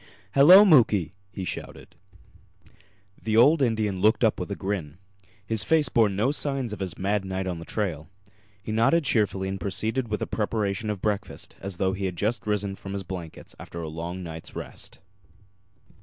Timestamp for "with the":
10.07-10.25